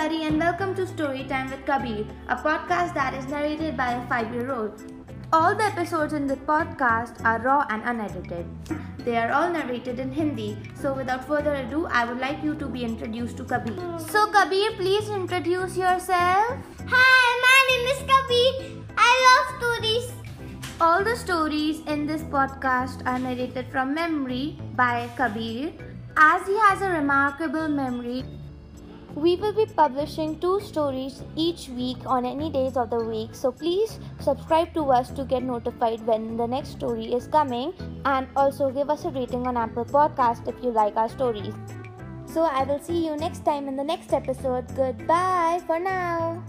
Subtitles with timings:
[0.00, 4.82] welcome to Storytime with Kabir, a podcast that is narrated by a five year old.
[5.30, 8.46] All the episodes in the podcast are raw and unedited.
[9.04, 10.56] They are all narrated in Hindi.
[10.80, 13.76] So, without further ado, I would like you to be introduced to Kabir.
[13.98, 16.56] So, Kabir, please introduce yourself.
[16.88, 18.82] Hi, my name is Kabir.
[18.96, 20.12] I love stories.
[20.80, 25.72] All the stories in this podcast are narrated from memory by Kabir.
[26.16, 28.24] As he has a remarkable memory,
[29.14, 33.34] we will be publishing two stories each week on any days of the week.
[33.34, 37.72] So please subscribe to us to get notified when the next story is coming
[38.04, 41.54] and also give us a rating on Apple Podcast if you like our stories.
[42.26, 44.66] So I will see you next time in the next episode.
[44.76, 46.44] Goodbye for now.